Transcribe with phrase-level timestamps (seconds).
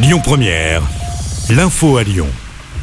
[0.00, 0.82] Lyon Première,
[1.50, 2.28] l'info à Lyon.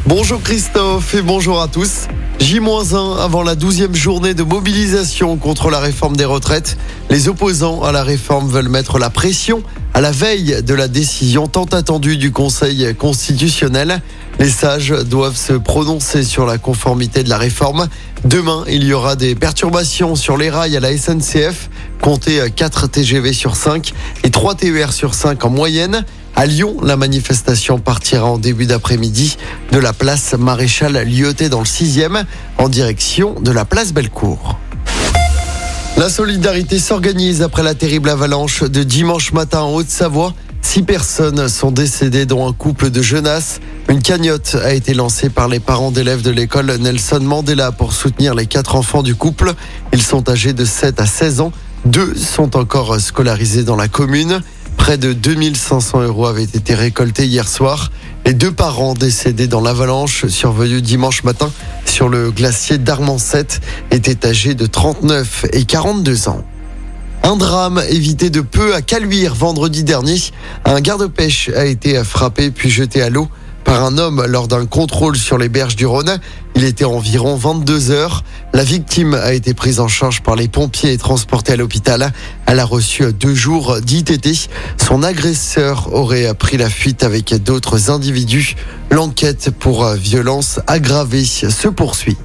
[0.05, 2.07] Bonjour Christophe et bonjour à tous.
[2.41, 6.77] J-1 avant la douzième journée de mobilisation contre la réforme des retraites.
[7.09, 11.47] Les opposants à la réforme veulent mettre la pression à la veille de la décision
[11.47, 14.01] tant attendue du Conseil constitutionnel.
[14.37, 17.87] Les sages doivent se prononcer sur la conformité de la réforme.
[18.25, 21.69] Demain, il y aura des perturbations sur les rails à la SNCF.
[22.01, 23.93] Comptez 4 TGV sur 5
[24.25, 26.03] et 3 TER sur 5 en moyenne.
[26.37, 29.37] À Lyon, la manifestation partira en début d'après-midi
[29.71, 32.25] de la place Maréchal Lyoté dans le 6e
[32.57, 34.59] en direction de la place Bellecour.
[35.95, 40.33] La solidarité s'organise après la terrible avalanche de dimanche matin en Haute-Savoie.
[40.61, 43.61] Six personnes sont décédées, dont un couple de jeunesses.
[43.87, 48.35] Une cagnotte a été lancée par les parents d'élèves de l'école Nelson Mandela pour soutenir
[48.35, 49.53] les quatre enfants du couple.
[49.93, 51.53] Ils sont âgés de 7 à 16 ans.
[51.85, 54.41] Deux sont encore scolarisés dans la commune.
[54.85, 57.91] Près de 2500 euros avaient été récoltés hier soir.
[58.23, 61.51] Les deux parents décédés dans l'avalanche survenue dimanche matin
[61.85, 63.47] sur le glacier d'Armancet
[63.89, 66.43] étaient âgés de 39 et 42 ans.
[67.23, 70.19] Un drame évité de peu à Caluire vendredi dernier.
[70.65, 73.27] Un garde-pêche a été frappé puis jeté à l'eau
[73.65, 76.19] par un homme lors d'un contrôle sur les berges du Rhône.
[76.55, 78.23] Il était environ 22 heures.
[78.53, 82.13] La victime a été prise en charge par les pompiers et transportée à l'hôpital.
[82.45, 84.49] Elle a reçu deux jours d'ITT.
[84.77, 88.55] Son agresseur aurait pris la fuite avec d'autres individus.
[88.91, 92.17] L'enquête pour violence aggravée se poursuit.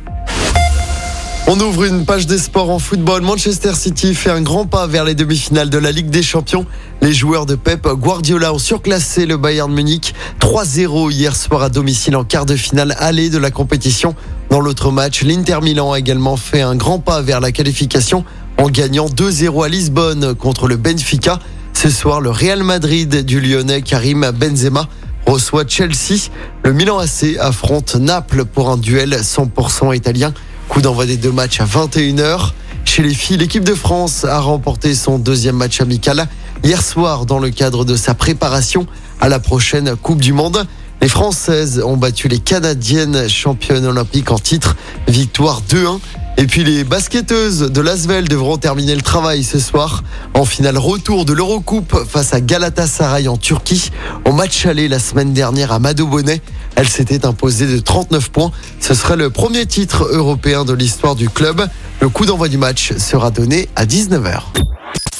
[1.52, 3.22] On ouvre une page des sports en football.
[3.22, 6.64] Manchester City fait un grand pas vers les demi-finales de la Ligue des Champions.
[7.02, 12.14] Les joueurs de Pep Guardiola ont surclassé le Bayern Munich 3-0 hier soir à domicile
[12.14, 14.14] en quart de finale aller de la compétition.
[14.50, 18.24] Dans l'autre match, l'Inter Milan a également fait un grand pas vers la qualification
[18.56, 21.40] en gagnant 2-0 à Lisbonne contre le Benfica.
[21.72, 24.86] Ce soir, le Real Madrid du Lyonnais Karim Benzema
[25.26, 26.30] reçoit Chelsea.
[26.62, 30.32] Le Milan AC affronte Naples pour un duel 100% italien.
[30.70, 32.52] Coup d'envoi des deux matchs à 21h.
[32.84, 36.28] Chez les filles, l'équipe de France a remporté son deuxième match amical
[36.62, 38.86] hier soir dans le cadre de sa préparation
[39.20, 40.64] à la prochaine Coupe du Monde.
[41.02, 44.76] Les Françaises ont battu les Canadiennes championnes olympiques en titre,
[45.08, 45.98] victoire 2-1.
[46.36, 50.02] Et puis les basketteuses de Lasvel devront terminer le travail ce soir
[50.34, 53.90] en finale retour de l'Eurocoupe face à Galatasaray en Turquie.
[54.24, 56.40] Au match aller la semaine dernière à Bonnet,
[56.76, 58.52] elle s'était imposée de 39 points.
[58.80, 61.68] Ce serait le premier titre européen de l'histoire du club.
[62.00, 64.40] Le coup d'envoi du match sera donné à 19h.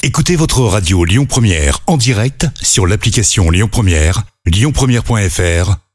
[0.03, 5.75] Écoutez votre radio Lyon Première en direct sur l'application Lyon Première, lyonpremière.fr